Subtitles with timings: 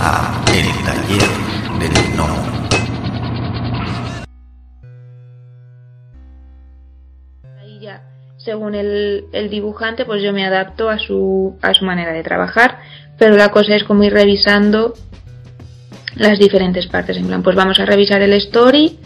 [0.00, 1.28] El Taller
[1.78, 2.26] del No.
[7.60, 8.02] Ahí ya,
[8.38, 12.78] según el, el dibujante, pues yo me adapto a su, a su manera de trabajar,
[13.18, 14.94] pero la cosa es como ir revisando
[16.14, 17.18] las diferentes partes.
[17.18, 18.98] En plan, pues vamos a revisar el story,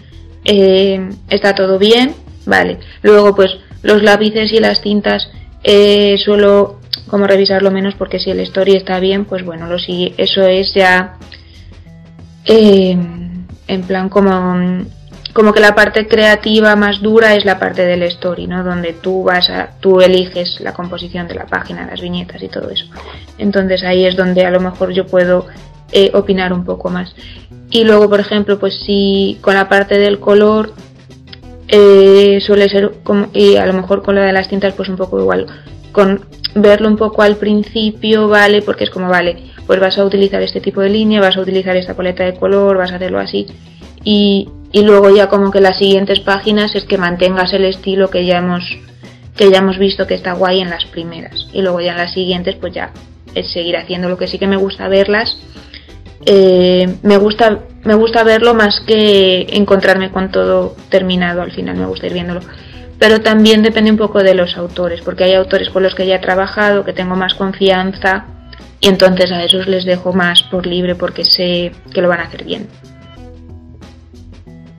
[0.44, 2.14] eh, está todo bien,
[2.46, 2.78] vale.
[3.02, 3.50] Luego, pues
[3.82, 5.28] los lápices y las tintas
[5.64, 6.78] eh, suelo
[7.14, 10.14] como revisarlo menos porque si el story está bien, pues bueno, lo sigue.
[10.18, 11.14] Eso es ya
[12.44, 12.98] eh,
[13.68, 14.84] en plan como
[15.32, 18.64] como que la parte creativa más dura es la parte del story, ¿no?
[18.64, 22.68] Donde tú vas a, tú eliges la composición de la página, las viñetas y todo
[22.70, 22.86] eso.
[23.38, 25.46] Entonces ahí es donde a lo mejor yo puedo
[25.92, 27.14] eh, opinar un poco más.
[27.70, 30.72] Y luego, por ejemplo, pues si con la parte del color
[31.68, 34.96] eh, suele ser como, y a lo mejor con la de las tintas pues un
[34.96, 35.46] poco igual,
[35.94, 38.60] con verlo un poco al principio, ¿vale?
[38.62, 41.76] Porque es como, vale, pues vas a utilizar este tipo de línea, vas a utilizar
[41.76, 43.46] esta paleta de color, vas a hacerlo así.
[44.02, 48.26] Y, y luego ya como que las siguientes páginas es que mantengas el estilo que
[48.26, 48.64] ya hemos
[49.36, 52.12] que ya hemos visto que está guay en las primeras y luego ya en las
[52.12, 52.92] siguientes pues ya
[53.34, 55.38] es seguir haciendo lo que sí que me gusta verlas
[56.24, 61.86] eh, me gusta me gusta verlo más que encontrarme con todo terminado al final me
[61.86, 62.42] gusta ir viéndolo
[63.06, 66.14] pero también depende un poco de los autores porque hay autores con los que ya
[66.14, 68.24] he trabajado que tengo más confianza
[68.80, 72.22] y entonces a esos les dejo más por libre porque sé que lo van a
[72.22, 72.66] hacer bien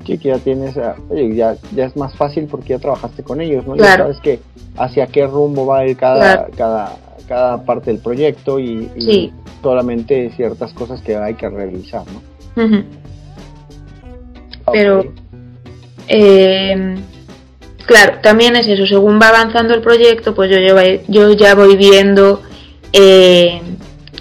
[0.04, 0.76] que ya tienes,
[1.10, 3.74] oye, ya, ya es más fácil porque ya trabajaste con ellos, ¿no?
[3.76, 4.06] Claro.
[4.10, 4.40] Ya sabes que
[4.76, 6.52] hacia qué rumbo va a ir cada, Claro.
[6.58, 9.34] cada, cada parte del proyecto y, y Sí.
[9.62, 12.04] solamente ciertas cosas que hay que revisar,
[12.56, 12.84] ¿no?
[14.72, 15.06] Pero-.
[16.08, 16.96] Eh,
[17.86, 21.02] claro, también es eso, según va avanzando el proyecto, pues yo, ya voy-
[21.78, 22.42] viendo
[22.94, 23.62] eh,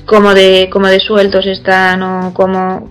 [0.07, 2.91] cómo, de, cómo sueltos están o cómo,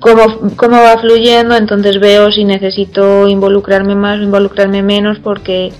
[0.00, 5.72] cómo, cómo va fluyendo, entonces veo si necesito involucrarme más o involucrarme menos porque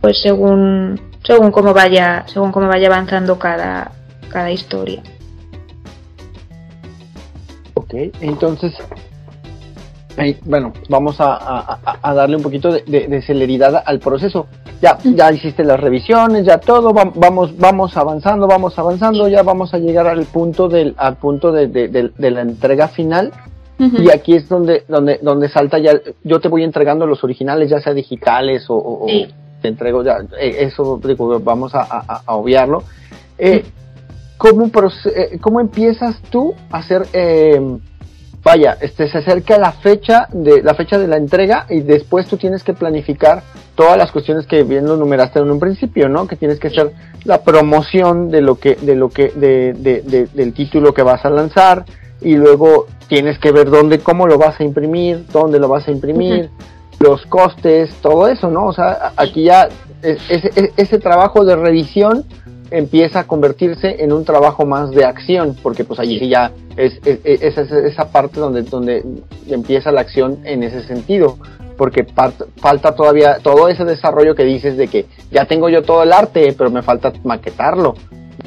[0.00, 3.92] pues según según cómo vaya según cómo vaya avanzando cada,
[4.28, 5.02] cada historia.
[7.74, 8.74] Ok, entonces,
[10.44, 14.46] bueno, vamos a, a- a- a darle un poquito de, de- de celeridad al proceso.
[14.80, 19.72] Ya, ya hiciste las revisiones, ya todo, va- vamos, vamos avanzando, vamos avanzando, ya vamos
[19.74, 21.68] a llegar al punto del, al punto de,
[22.30, 23.32] la entrega final.
[23.76, 25.92] Y aquí es donde, donde, donde salta ya,
[26.22, 29.26] yo te voy entregando los originales, ya sea digitales o, o- o Sí.
[29.62, 32.84] te entrego ya, eh, eso digo, vamos a, a- obviarlo.
[33.36, 33.64] Eh,
[34.38, 34.70] ¿cómo,
[35.06, 37.60] eh, ¿Cómo empiezas tú a hacer, eh,
[38.44, 42.36] vaya, este, se acerca la fecha de la fecha de la entrega y después tú
[42.36, 43.42] tienes que planificar
[43.74, 46.26] todas las cuestiones que bien lo numeraste en un principio, ¿no?
[46.26, 46.92] Que tienes que hacer
[47.24, 51.24] la promoción de lo que, de lo que, de, de- de- del título que vas
[51.24, 51.84] a lanzar
[52.20, 55.90] y luego tienes que ver dónde, cómo lo vas a imprimir, dónde lo vas a
[55.90, 56.50] imprimir,
[57.00, 58.66] los costes, todo eso, ¿no?
[58.66, 59.68] O sea, aquí ya
[60.02, 62.24] es- ese, ese- ese trabajo de revisión
[62.74, 67.00] empieza a convertirse en un trabajo más de acción, porque pues allí sí ya es,
[67.04, 69.04] es- es- es esa, parte donde, donde
[69.48, 71.38] empieza la acción en ese sentido,
[71.76, 76.02] porque part- falta todavía todo ese desarrollo que dices de que ya tengo yo todo
[76.02, 77.94] el arte, pero me falta maquetarlo,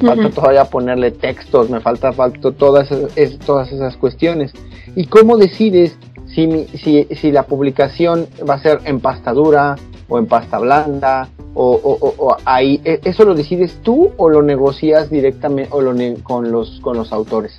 [0.00, 0.34] me falta Ujú.
[0.34, 4.52] todavía ponerle textos, me falta, falta todas, esas, es- todas esas cuestiones.
[4.94, 5.96] ¿Y cómo decides
[6.26, 9.76] si, si, si la publicación va a ser en pasta dura
[10.08, 11.28] o en pasta blanda?
[11.60, 15.80] O, o- o- o ahí, ¿e- ¿Eso lo decides tú o lo negocias directamente o
[15.80, 17.58] lo ne- con, los, con los autores?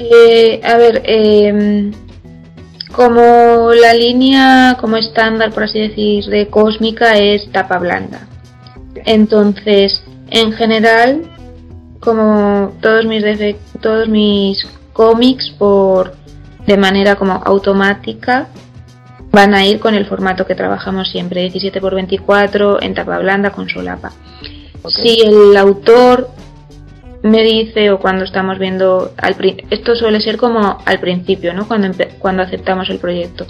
[0.00, 1.92] Eh, a ver, eh,
[2.92, 8.26] como la línea como estándar, por así decir, de Cósmica es tapa blanda.
[9.04, 11.22] Entonces, en general,
[12.00, 13.22] como todos mis
[13.80, 14.58] todos mis
[14.92, 16.14] cómics por
[16.66, 18.48] de manera como automática
[19.30, 23.50] van a ir con el formato que trabajamos siempre, 17 x 24 en tapa blanda
[23.50, 24.12] con solapa.
[24.82, 24.90] Ok.
[24.90, 26.28] Si el autor
[27.22, 29.36] me dice o cuando estamos viendo al
[29.70, 31.88] esto suele ser como al principio no cuando
[32.18, 33.46] cuando aceptamos el proyecto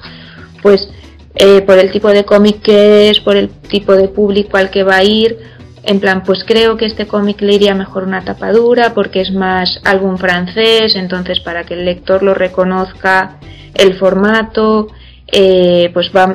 [0.61, 0.91] pues
[1.37, 4.83] eh, por el tipo de cómic que es por el tipo de público al que
[4.83, 5.39] va a ir
[5.85, 9.81] en plan pues creo que este cómic le iría mejor una tapadura porque es más
[9.85, 13.39] álbum francés entonces para que el lector lo reconozca
[13.75, 14.89] el formato
[15.33, 16.35] eh, pues va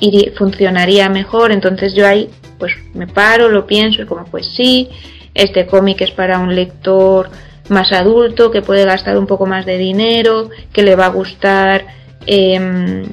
[0.00, 4.88] iría- funcionaría mejor entonces yo ahí pues me paro lo pienso y como pues sí
[5.34, 7.28] este cómic es para un lector
[7.68, 11.86] más adulto que puede gastar un poco más de dinero, que le va a gustar
[12.26, 13.04] em,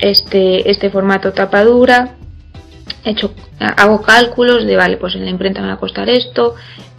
[0.00, 2.14] este, este formato tapadura.
[3.04, 6.54] Hecho, hago cálculos de, vale, pues en la imprenta me va a costar esto,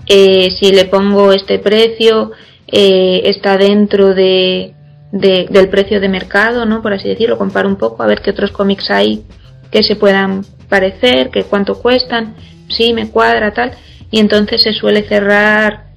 [0.05, 2.31] eh, si le pongo este precio,
[2.67, 4.73] eh, está dentro de,
[5.11, 6.81] del precio de mercado, ¿no?
[6.81, 9.23] Por así decirlo, comparo un poco a ver qué otros cómics hay
[9.71, 12.35] que se puedan parecer, que cuánto cuestan,
[12.69, 13.71] sí, me cuadra, tal.
[14.11, 15.87] Y entonces se suele cerrar,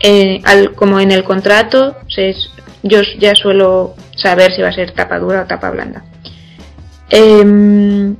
[0.00, 1.96] eh, al, como en el contrato,
[2.82, 6.04] yo ya suelo saber si va a ser tapa dura o tapa blanda.
[7.10, 8.16] Em,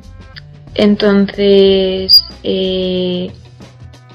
[0.74, 3.30] entonces, eh,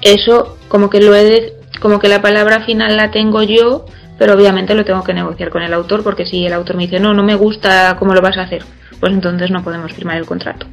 [0.02, 3.86] eso como que lo he como que la palabra final la tengo yo,
[4.18, 6.98] pero obviamente lo tengo que negociar con el autor porque si el autor me dice
[6.98, 8.62] no, no me gusta cómo lo vas a hacer,
[9.00, 10.66] pues entonces no podemos firmar el contrato.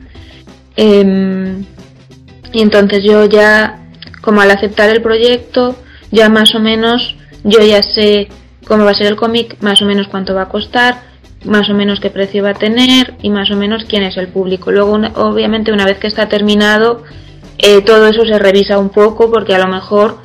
[0.75, 1.63] Em,
[2.51, 3.79] y entonces yo ya,
[4.21, 5.75] como al aceptar el proyecto,
[6.11, 8.29] ya más o menos, yo ya sé
[8.65, 11.01] cómo va a ser el cómic, más o menos cuánto va a costar,
[11.45, 14.27] más o menos qué precio va a tener y más o menos quién es el
[14.27, 14.71] público.
[14.71, 17.03] Luego, obviamente, una vez que está terminado,
[17.57, 20.17] eh, todo eso se revisa un poco porque a lo mejor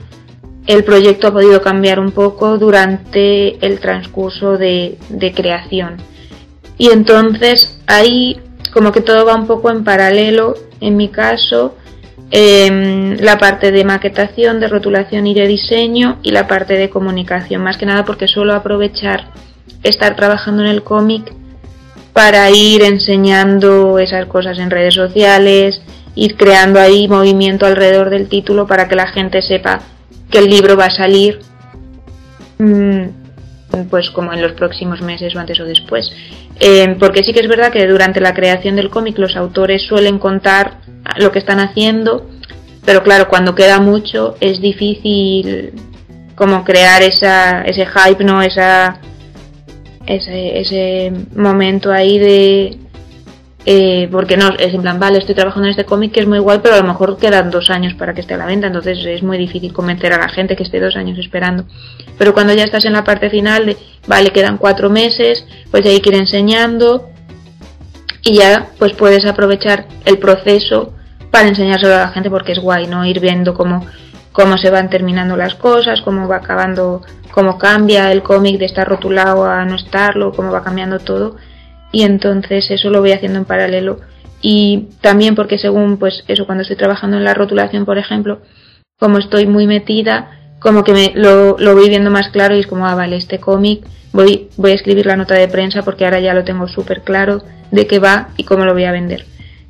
[0.66, 4.98] el proyecto ha podido cambiar un poco durante el transcurso de,
[5.34, 5.96] creación.
[6.78, 8.40] Y entonces ahí
[8.72, 11.76] como que todo va un poco en paralelo, en mi caso,
[12.30, 17.62] em, la parte de maquetación, de rotulación y de diseño y la parte de comunicación,
[17.62, 19.32] más que nada porque suelo aprovechar
[19.82, 21.32] estar trabajando en el cómic
[22.12, 25.82] para ir enseñando esas cosas en redes sociales,
[26.14, 29.80] ir creando ahí movimiento alrededor del título para que la gente sepa
[30.30, 31.40] que el libro va a salir
[32.58, 33.02] mm,
[33.90, 36.10] pues como en los próximos meses o antes o después.
[36.58, 40.18] Eh, porque sí que es verdad que durante la creación del cómic los autores suelen
[40.18, 40.78] contar
[41.18, 42.28] lo que están haciendo,
[42.84, 45.72] pero claro, cuando queda mucho es difícil
[46.34, 48.42] como crear esa, ese hype, ¿no?
[48.42, 49.00] Esa,
[50.06, 52.78] ese, ese momento ahí de,
[53.66, 56.38] eh, porque no, es en plan, vale, estoy trabajando en este cómic que es muy
[56.38, 58.98] guay, pero a lo mejor quedan dos años para que esté a la venta, entonces
[59.04, 61.64] es muy difícil convencer a la gente que esté dos años esperando.
[62.16, 63.76] Pero cuando ya estás en la parte final de,
[64.06, 67.10] vale, quedan cuatro meses, pues ya hay que ir enseñando
[68.22, 70.94] y ya pues puedes aprovechar el proceso
[71.30, 73.04] para enseñárselo a la gente porque es guay, ¿no?
[73.04, 73.86] Ir viendo cómo,
[74.32, 78.88] cómo se van terminando las cosas, cómo va acabando, cómo cambia el cómic de estar
[78.88, 81.36] rotulado a no estarlo, cómo va cambiando todo
[81.92, 84.00] y entonces eso lo voy haciendo en paralelo.
[84.42, 88.40] Y también porque según pues eso cuando estoy trabajando en la rotulación por ejemplo
[88.98, 92.66] como estoy muy metida como que me lo, lo voy viendo más claro y es
[92.66, 96.20] como ah vale este cómic voy voy a escribir la nota de prensa porque ahora
[96.20, 99.24] ya lo tengo súper claro de qué va y cómo lo voy a vender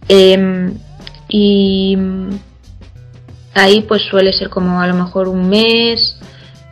[0.09, 0.75] em,
[1.29, 1.97] y
[3.55, 6.19] ahí pues suele ser como a lo mejor un mes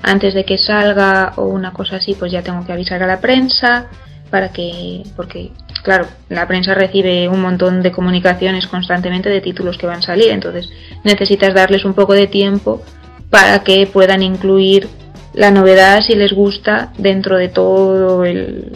[0.02, 3.20] antes de que salga o una cosa así pues ya tengo que avisar a la
[3.20, 3.86] prensa
[4.30, 5.50] para que, porque
[5.82, 10.30] claro, la prensa recibe un montón de comunicaciones constantemente de títulos que van a salir,
[10.30, 10.70] entonces
[11.04, 12.82] necesitas darles un poco de tiempo
[13.30, 14.88] para que puedan incluir
[15.34, 18.72] la novedad si les gusta dentro de todo el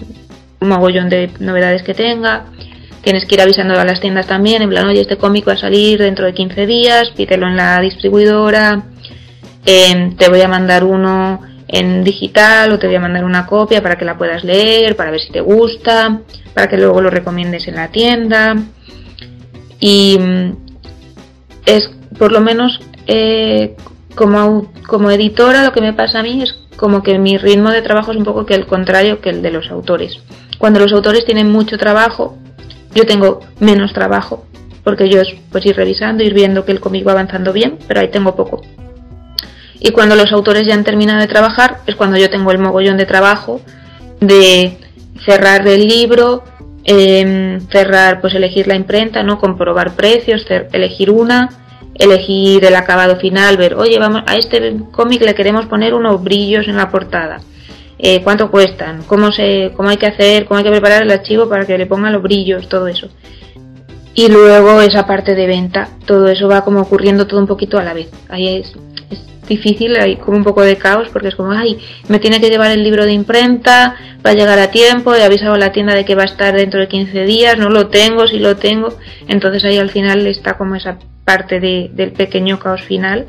[0.61, 2.47] mogollón de novedades que tenga.
[3.03, 5.57] Tienes que ir avisando a las tiendas también, en plan, oye, este cómic va a
[5.57, 8.85] salir dentro de 15 días, pídelo en la distribuidora,
[9.67, 11.41] eh, te voy a mandar uno
[11.73, 15.11] en digital o te voy a mandar una copia para que la puedas leer, para
[15.11, 16.21] ver si te gusta,
[16.55, 18.57] para que luego lo recomiendes en la tienda.
[19.81, 20.57] Y mm,
[21.67, 23.75] es por lo menos eh,
[24.15, 27.83] como, como editora lo que me pasa a mí es como que mi ritmo de
[27.83, 30.19] trabajo es un poco que el contrario que el de los autores.
[30.59, 32.37] Cuando los autores tienen mucho trabajo,
[32.95, 34.45] yo tengo menos trabajo,
[34.85, 38.01] porque yo es pues ir revisando, ir viendo que el cómic va avanzando bien, pero
[38.01, 38.63] ahí tengo poco.
[39.85, 42.97] Y cuando los autores ya han terminado de trabajar, es cuando yo tengo el mogollón
[42.97, 43.61] de trabajo
[44.21, 44.79] de
[45.25, 46.45] cerrar el libro,
[46.85, 49.41] em, cerrar, pues elegir la imprenta, ¿no?
[49.41, 51.51] Comprobar precios, elegir una,
[51.95, 56.69] elegir el acabado final, ver, oye, vamos, a este cómic le queremos poner unos brillos
[56.69, 57.41] en la portada.
[57.99, 59.03] Eh, ¿Cuánto cuestan?
[59.09, 60.45] ¿Cómo, se, ¿Cómo hay que hacer?
[60.45, 62.69] ¿Cómo hay que preparar el archivo para que le pongan los brillos?
[62.69, 63.09] Todo eso.
[64.15, 67.85] Y luego esa parte de venta, todo eso va como ocurriendo todo un poquito a
[67.85, 68.11] la vez.
[68.29, 68.75] Ahí es
[69.49, 71.79] difícil, hay como un poco de caos porque es como, ay,
[72.09, 75.55] me tiene que llevar el libro de imprenta, va a llegar a tiempo, he avisado
[75.55, 78.27] a la tienda de que va a estar dentro de 15 días, no lo tengo,
[78.27, 78.97] si lo tengo,
[79.29, 83.29] entonces ahí al final está como esa parte del pequeño caos final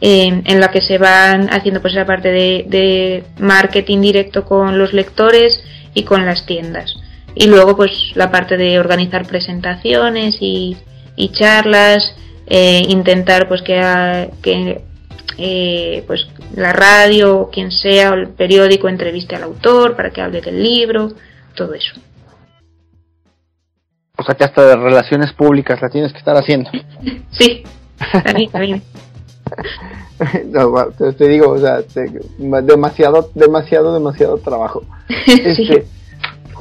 [0.00, 5.62] en la que se van haciendo pues esa parte de, marketing directo con los lectores
[5.94, 6.96] y con las tiendas.
[7.34, 10.76] Y luego pues la parte de organizar presentaciones y,
[11.32, 12.14] charlas,
[12.46, 14.82] eh, intentar pues que, que
[15.38, 20.20] eh, pues la radio o quien sea o el periódico entreviste al autor para que
[20.20, 21.12] hable del libro,
[21.54, 21.94] todo eso.
[24.16, 26.70] O sea que hasta de relaciones públicas la tienes que estar haciendo.
[27.30, 27.62] sí,
[28.24, 28.82] también, también.
[31.18, 31.82] te, digo, o sea,
[32.38, 34.84] demasiado, demasiado, demasiado trabajo.
[35.26, 35.86] Este,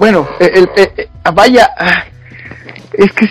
[0.02, 0.68] bueno, el,
[1.32, 1.70] vaya,
[2.92, 3.28] es que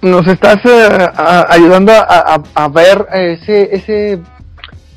[0.00, 1.08] nos estás eh,
[1.50, 4.18] ayudando a, ver ese, ese,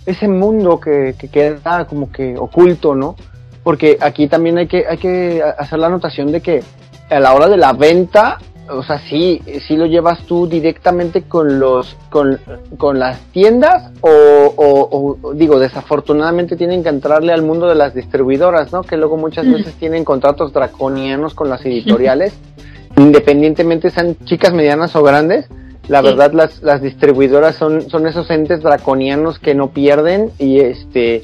[0.05, 3.17] ese mundo que, que, queda como que oculto, ¿no?
[3.61, 6.63] Porque aquí también hay que, hay que hacer la anotación de que
[7.09, 8.37] a la hora de la venta,
[8.69, 12.39] o sea, sí, sí lo llevas tú directamente con los, con,
[12.77, 18.71] con las tiendas o, o, digo, desafortunadamente tienen que entrarle al mundo de las distribuidoras,
[18.71, 18.83] ¿no?
[18.83, 19.53] Que luego muchas mm.
[19.53, 22.33] veces tienen contratos draconianos con las editoriales
[22.97, 25.47] independientemente sean chicas, medianas o grandes,
[25.87, 31.23] la verdad las, las distribuidoras son, son esos entes draconianos que no pierden y este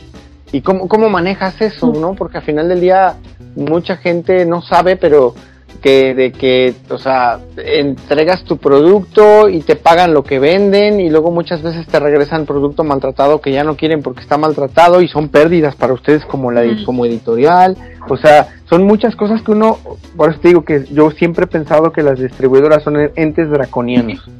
[0.51, 2.15] y cómo, cómo manejas eso, ¿no?
[2.15, 3.15] Porque al final del día
[3.55, 5.35] mucha gente no sabe, pero
[5.81, 11.09] que de que, o sea, entregas tu producto y te pagan lo que venden y
[11.09, 15.07] luego muchas veces te regresan producto maltratado que ya no quieren porque está maltratado y
[15.07, 17.77] son pérdidas para ustedes como la como editorial,
[18.09, 19.77] o sea, son muchas cosas que uno,
[20.17, 24.23] por eso te digo que yo siempre he pensado que las distribuidoras son entes draconianos.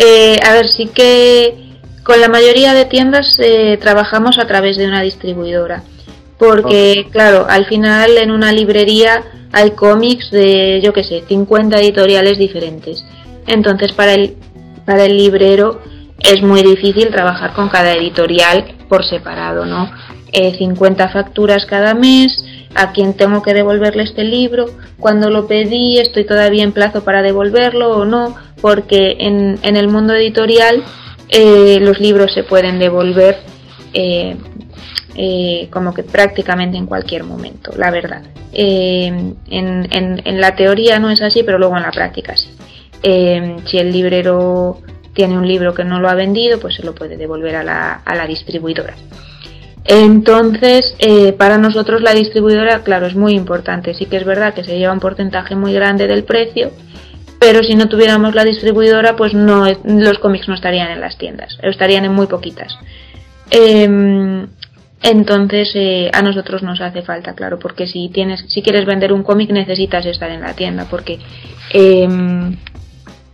[0.00, 1.68] Eh, a ver, sí que
[2.04, 5.82] con la mayoría de tiendas eh, trabajamos a través de una distribuidora,
[6.38, 12.38] porque claro, al final en una librería hay cómics de, yo qué sé, 50 editoriales
[12.38, 13.04] diferentes.
[13.46, 14.36] Entonces para el,
[14.84, 15.80] para el librero
[16.18, 19.90] es muy difícil trabajar con cada editorial por separado, ¿no?
[20.32, 24.66] 50 eh, facturas cada mes, a quien tengo que devolverle este libro,
[24.98, 29.88] cuando lo pedí, estoy todavía en plazo para devolverlo o no, porque en, en el
[29.88, 30.82] mundo editorial
[31.28, 33.38] eh, los libros se pueden devolver
[33.94, 34.36] eh,
[35.14, 38.22] eh, como que prácticamente en cualquier momento, la verdad.
[38.52, 42.50] En, en, la teoría no es así, pero luego en la práctica sí.
[43.02, 44.80] si el librero
[45.18, 48.26] tiene un libro que no lo ha vendido, pues se lo puede devolver a la,
[48.28, 48.94] distribuidora.
[49.84, 53.94] Entonces, eh, para nosotros la distribuidora, claro, es muy importante.
[53.94, 56.70] Sí que es verdad que se lleva un porcentaje muy grande del precio,
[57.40, 61.58] pero si no tuviéramos la distribuidora, pues no los cómics no estarían en las tiendas,
[61.64, 62.78] estarían en muy poquitas.
[63.50, 64.46] Em,
[65.02, 69.22] entonces eh, a nosotros nos hace falta, claro, porque si tienes, si quieres vender un
[69.22, 71.18] cómic necesitas estar en la tienda, porque
[71.72, 72.56] em,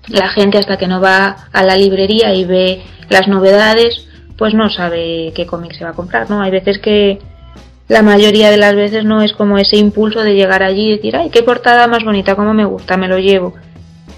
[0.08, 4.06] la gente hasta que no va a la librería y ve las novedades,
[4.36, 6.42] pues no sabe qué cómic se va a comprar, ¿no?
[6.42, 7.18] Hay veces que
[7.88, 11.16] la mayoría de las veces no es como ese impulso de llegar allí y decir,
[11.16, 13.54] ay, qué portada más bonita, cómo me gusta, me lo llevo.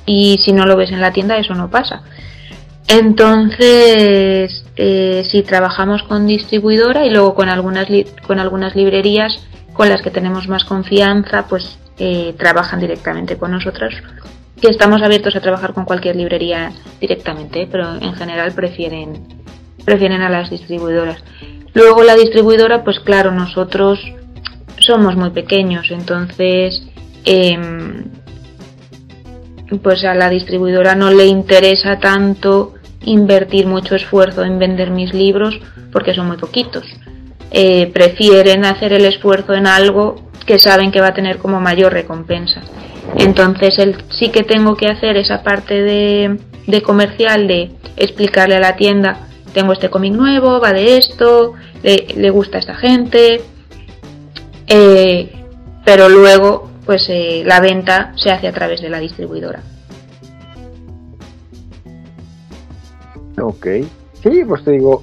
[0.04, 2.02] Y si no lo ves en la tienda, eso no pasa.
[2.88, 7.88] Entonces, eh, si trabajamos con distribuidora y luego con algunas,
[8.26, 13.94] con algunas librerías con las que tenemos más confianza, pues eh, trabajan directamente con nosotros.
[14.60, 19.44] Que estamos abiertos a trabajar con cualquier librería directamente, pero en general prefieren
[19.84, 21.22] prefieren a las distribuidoras.
[21.72, 24.00] Luego la distribuidora, pues claro, nosotros
[24.78, 26.82] somos muy pequeños, entonces
[27.24, 28.04] em,
[29.82, 32.74] pues a la distribuidora no le interesa tanto
[33.06, 35.58] invertir mucho esfuerzo en vender mis libros
[35.92, 36.84] porque son muy poquitos.
[37.50, 41.92] Eh, prefieren hacer el esfuerzo en algo que saben que va a tener como mayor
[41.92, 42.60] recompensa.
[43.18, 48.60] Entonces el, sí que tengo que hacer esa parte de, de comercial de explicarle a
[48.60, 53.40] la tienda tengo este cómic nuevo, va de esto, le, gusta a esta gente,
[54.66, 55.32] eh,
[55.82, 59.62] pero luego pues eh, la venta se hace a través de la distribuidora.
[63.40, 63.66] Ok,
[64.22, 65.02] sí, pues te digo,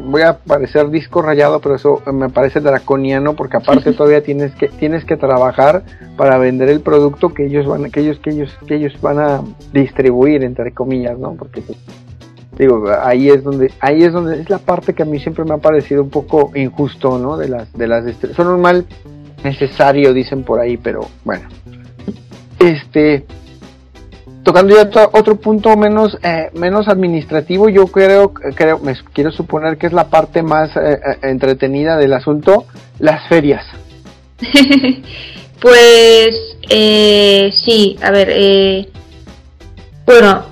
[0.00, 4.68] voy a parecer disco rayado, pero eso me parece draconiano porque aparte todavía tienes que
[4.68, 5.82] tienes que trabajar
[6.16, 9.42] para vender el producto que ellos van que ellos que ellos que ellos van a
[9.72, 11.34] distribuir entre comillas, ¿no?
[11.34, 11.78] Porque pues,
[12.58, 15.54] digo ahí es donde ahí es donde es la parte que a mí siempre me
[15.54, 18.84] ha parecido un poco injusto no de las de las son un mal
[19.42, 21.48] necesario dicen por ahí pero bueno.
[22.58, 23.24] Este
[24.48, 29.86] tocando ya otro punto menos eh, menos administrativo yo creo creo me quiero suponer que
[29.86, 32.64] es la parte más eh, eh, entretenida del asunto
[32.98, 33.64] las ferias.
[35.60, 36.56] Pues
[37.64, 38.88] sí a ver
[40.06, 40.44] bueno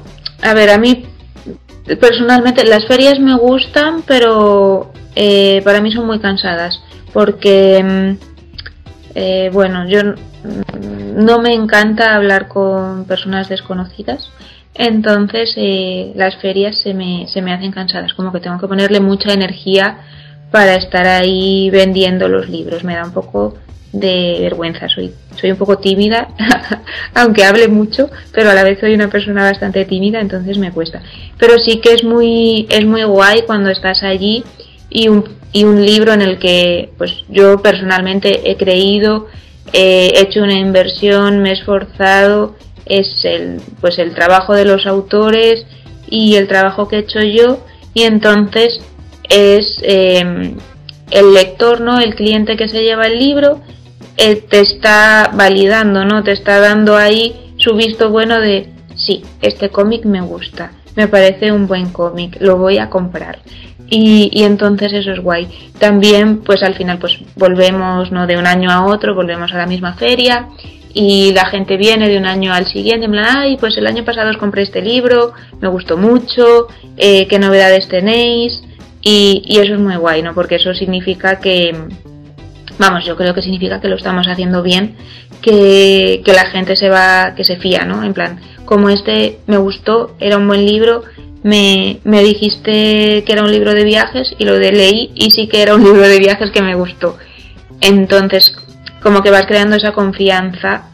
[0.42, 1.06] a ver a mí
[2.00, 4.90] personalmente las ferias me gustan, pero
[5.64, 8.35] para mí son muy cansadas porque, mm,
[9.18, 10.00] eh, bueno, yo
[11.16, 14.30] no me encanta hablar con personas desconocidas.
[14.74, 19.00] Entonces eh, las ferias se me, se me hacen cansadas, como que tengo que ponerle
[19.00, 20.00] mucha energía
[20.50, 22.84] para estar ahí vendiendo los libros.
[22.84, 23.54] Me da un poco
[23.90, 24.86] de vergüenza.
[24.90, 26.28] Soy, soy un poco tímida,
[27.14, 31.00] aunque hable mucho, pero a la vez soy una persona bastante tímida, entonces me cuesta.
[31.38, 34.44] Pero sí que es muy, es muy guay cuando estás allí
[34.96, 39.26] y un, y un libro en el que pues yo personalmente he creído,
[39.74, 45.66] he hecho una inversión, me he esforzado, es el, pues el trabajo de los autores
[46.08, 47.58] y el trabajo que he hecho yo
[47.92, 48.80] y entonces
[49.28, 50.56] es em,
[51.10, 52.00] el lector, ¿no?
[52.00, 53.60] El cliente que se lleva el libro
[54.16, 56.24] eh, te está validando, ¿no?
[56.24, 61.52] Te está dando ahí su visto bueno de sí, este cómic me gusta, me parece
[61.52, 63.38] un buen cómic, lo voy a comprar.
[63.88, 65.46] Y, y, entonces eso es guay.
[65.78, 68.26] También, pues al final, pues volvemos, ¿no?
[68.26, 70.48] De un año a otro, volvemos a la misma feria
[70.98, 74.02] y la gente viene de un año al siguiente en plan, ay, pues el año
[74.02, 78.62] pasado os compré este libro, me gustó mucho, eh, qué novedades tenéis
[79.02, 80.32] y, y, eso es muy guay, ¿no?
[80.32, 81.76] Porque eso significa que,
[82.78, 84.96] vamos, yo creo que significa que lo estamos haciendo bien,
[85.42, 88.02] que, que la gente se va, que se fía, ¿no?
[88.02, 91.02] En plan, como este me gustó, era un buen libro,
[91.42, 95.46] me, me dijiste que era un libro de viajes y lo de leí y sí
[95.46, 97.16] que era un libro de viajes que me gustó.
[97.80, 98.54] Entonces,
[99.02, 100.88] como que vas creando esa confianza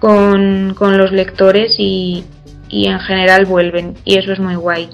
[0.00, 2.24] con, con los lectores y,
[2.68, 4.88] y, en general vuelven y eso es muy guay.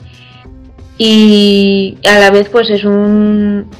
[0.99, 3.71] Y a la vez pues es un...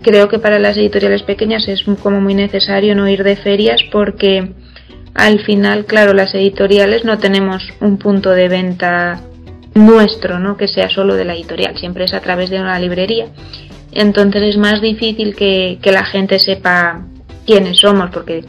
[0.00, 4.52] Creo que para las editoriales pequeñas es como muy necesario no ir de ferias porque
[5.14, 9.20] al final, claro, las editoriales no tenemos un punto de venta
[9.74, 10.56] nuestro, ¿no?
[10.56, 13.26] Que sea solo de la editorial, siempre es a través de una librería.
[13.92, 17.02] Entonces es más difícil que, que la gente sepa
[17.46, 18.44] quiénes somos, porque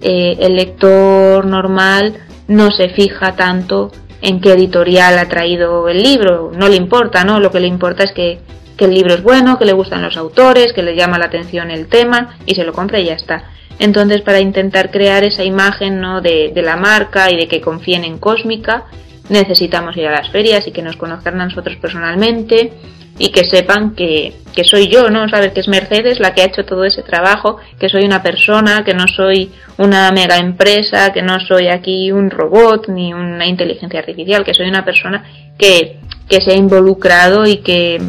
[0.00, 2.14] eh, el lector normal
[2.48, 3.90] no se fija tanto
[4.20, 7.40] en qué editorial ha traído el libro, no le importa, ¿no?
[7.40, 8.40] Lo que le importa es que,
[8.76, 11.70] que el libro es bueno, que le gustan los autores, que le llama la atención
[11.70, 13.44] el tema y se lo compra y ya está.
[13.78, 16.20] Entonces, para intentar crear esa imagen ¿no?
[16.20, 18.86] de, de la marca y de que confíen en Cósmica,
[19.28, 22.72] necesitamos ir a las ferias y que nos conozcan a nosotros personalmente
[23.18, 25.28] y que sepan que, que, soy yo, ¿no?
[25.28, 28.84] Saber que es Mercedes la que ha hecho todo ese trabajo, que soy una persona,
[28.84, 33.98] que no soy una mega empresa, que no soy aquí un robot ni una inteligencia
[33.98, 35.24] artificial, que soy una persona
[35.58, 38.00] que, que se ha involucrado y que,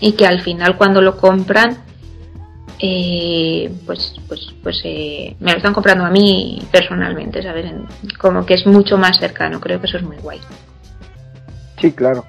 [0.00, 1.85] y que al final cuando lo compran,
[2.78, 7.72] eh, pues, pues, pues eh, me lo están comprando a mí personalmente, ¿sabes?
[8.18, 10.40] Como que es mucho más cercano, creo que eso es muy guay.
[11.80, 12.24] Sí, claro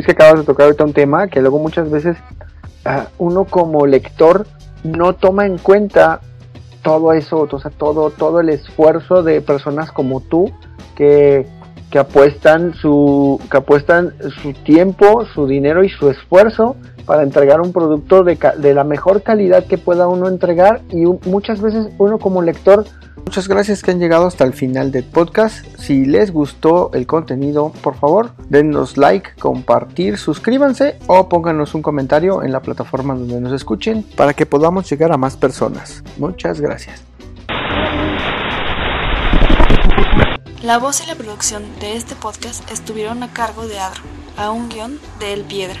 [0.00, 2.16] es que acabas de tocar ahorita un tema que luego muchas veces
[2.86, 4.46] uh, uno como lector
[4.82, 6.20] no toma en cuenta
[6.82, 10.50] todo eso, o sea, todo, todo el esfuerzo de personas como tú
[10.96, 11.46] que,
[11.90, 16.76] que apuestan su, que apuestan su tiempo, su dinero y su esfuerzo
[17.10, 21.60] para entregar un producto de, de la mejor calidad que pueda uno entregar y muchas
[21.60, 22.84] veces uno como lector
[23.24, 25.66] Muchas gracias que han llegado hasta el final del podcast.
[25.76, 32.44] Si les gustó el contenido, por favor, denos like, compartir, suscríbanse o pónganos un comentario
[32.44, 36.04] en la plataforma donde nos escuchen para que podamos llegar a más personas.
[36.16, 37.02] Muchas gracias.
[40.62, 44.02] La voz y la producción de este podcast estuvieron a cargo de Adro,
[44.36, 45.80] a un guion de El Piedra.